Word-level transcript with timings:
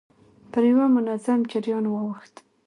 پر 0.51 0.63
يوه 0.71 0.85
منظم 0.95 1.39
جريان 1.51 1.85
واوښت. 1.89 2.33